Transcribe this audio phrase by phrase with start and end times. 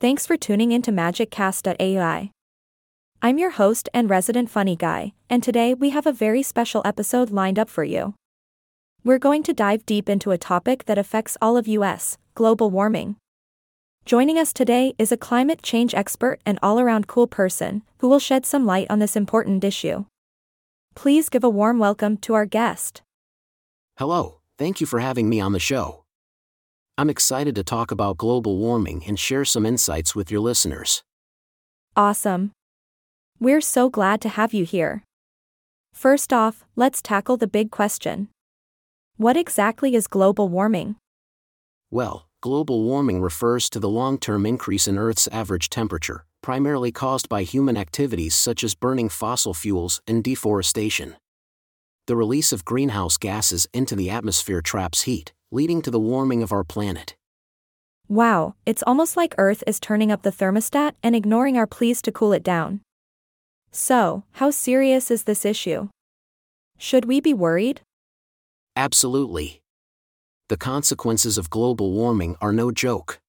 [0.00, 2.30] Thanks for tuning into MagicCast.ai.
[3.20, 7.30] I'm your host and resident funny guy, and today we have a very special episode
[7.30, 8.14] lined up for you.
[9.02, 13.16] We're going to dive deep into a topic that affects all of US global warming.
[14.04, 18.20] Joining us today is a climate change expert and all around cool person who will
[18.20, 20.04] shed some light on this important issue.
[20.94, 23.02] Please give a warm welcome to our guest.
[23.96, 26.04] Hello, thank you for having me on the show.
[26.98, 31.04] I'm excited to talk about global warming and share some insights with your listeners.
[31.94, 32.50] Awesome.
[33.38, 35.04] We're so glad to have you here.
[35.94, 38.30] First off, let's tackle the big question.
[39.16, 40.96] What exactly is global warming?
[41.88, 47.28] Well, global warming refers to the long term increase in Earth's average temperature, primarily caused
[47.28, 51.14] by human activities such as burning fossil fuels and deforestation.
[52.08, 56.52] The release of greenhouse gases into the atmosphere traps heat, leading to the warming of
[56.52, 57.16] our planet.
[58.08, 62.12] Wow, it's almost like Earth is turning up the thermostat and ignoring our pleas to
[62.12, 62.80] cool it down.
[63.70, 65.88] So, how serious is this issue?
[66.78, 67.82] Should we be worried?
[68.76, 69.60] Absolutely.
[70.48, 73.20] The consequences of global warming are no joke.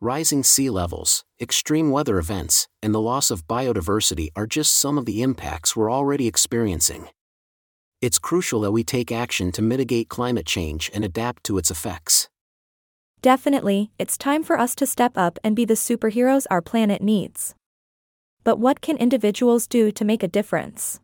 [0.00, 5.06] Rising sea levels, extreme weather events, and the loss of biodiversity are just some of
[5.06, 7.08] the impacts we're already experiencing.
[8.00, 12.28] It's crucial that we take action to mitigate climate change and adapt to its effects.
[13.22, 17.56] Definitely, it's time for us to step up and be the superheroes our planet needs.
[18.44, 21.00] But what can individuals do to make a difference?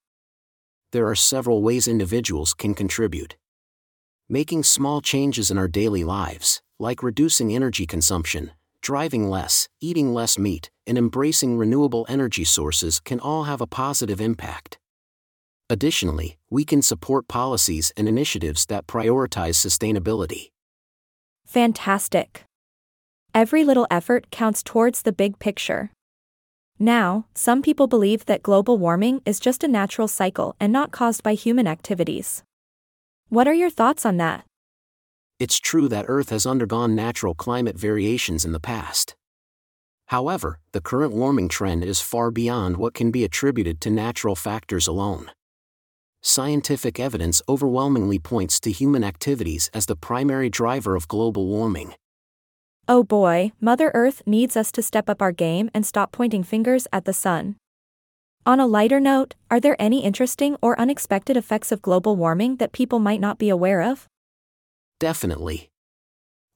[0.92, 3.34] There are several ways individuals can contribute.
[4.29, 10.39] Making small changes in our daily lives, like reducing energy consumption, driving less, eating less
[10.39, 14.79] meat, and embracing renewable energy sources can all have a positive impact.
[15.70, 20.51] Additionally, we can support policies and initiatives that prioritize sustainability.
[21.47, 22.45] Fantastic.
[23.34, 25.91] Every little effort counts towards the big picture.
[26.79, 31.23] Now, some people believe that global warming is just a natural cycle and not caused
[31.23, 32.42] by human activities.
[33.30, 34.45] What are your thoughts on that?
[35.39, 39.14] It's true that Earth has undergone natural climate variations in the past.
[40.08, 44.86] However, the current warming trend is far beyond what can be attributed to natural factors
[44.86, 45.30] alone
[46.24, 51.95] scientific evidence overwhelmingly points to human activities as the primary driver of global warming.
[52.89, 56.86] Oh boy, Mother Earth needs us to step up our game and stop pointing fingers
[56.92, 57.57] at the sun.
[58.46, 62.73] On a lighter note, are there any interesting or unexpected effects of global warming that
[62.73, 64.06] people might not be aware of?
[65.01, 65.70] Definitely.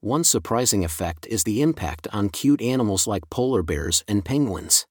[0.01, 4.85] One surprising effect is the impact on cute animals like polar bears and penguins.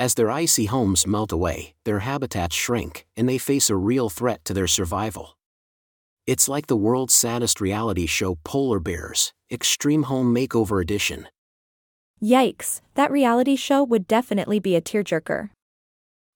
[0.00, 4.42] As their icy homes melt away, their habitats shrink, and they face a real threat
[4.46, 5.36] to their survival.
[6.26, 11.28] It's like the world's saddest reality show Polar Bears, Extreme Home Makeover Edition.
[12.22, 15.50] Yikes, that reality show would definitely be a tearjerker.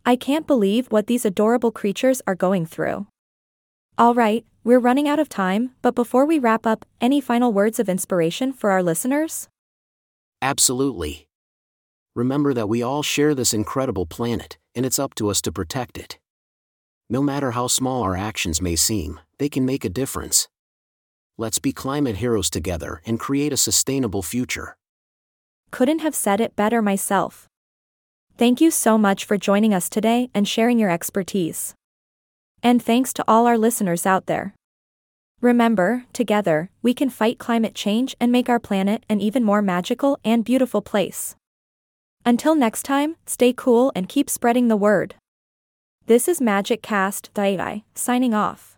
[0.05, 3.07] I can't believe what these adorable creatures are going through.
[3.99, 7.89] Alright, we're running out of time, but before we wrap up, any final words of
[7.89, 9.49] inspiration for our listeners?
[10.43, 11.29] Absolutely
[12.15, 15.99] remember that we all share this incredible planet, and it's up to us to protect
[15.99, 16.19] it.
[17.11, 20.49] No matter how small our actions may seem, they can make a difference.
[21.37, 24.77] Let's be climate heroes together and create a sustainable future.
[25.71, 27.49] Couldn't have said it better myself.
[28.39, 31.75] Thank you so much for joining us today and sharing your expertise.
[32.63, 34.55] And thanks to all our listeners out there.
[35.41, 40.19] Remember, together, we can fight climate change and make our planet an even more magical
[40.25, 41.37] and beautiful place.
[42.27, 45.17] Until next time, stay cool and keep spreading the word.
[46.07, 47.29] This is Magic Cast,
[47.95, 48.74] signing off.